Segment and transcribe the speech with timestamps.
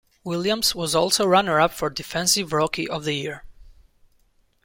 [0.23, 3.43] Williams was also runner-up for Defensive Rookie of the Year.